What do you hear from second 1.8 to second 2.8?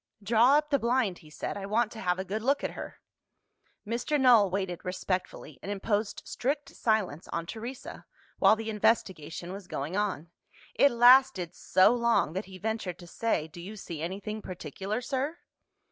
to have a good look at